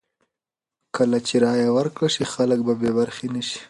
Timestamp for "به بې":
2.67-2.91